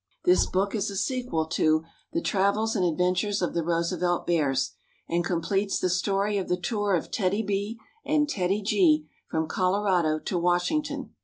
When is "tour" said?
6.57-6.95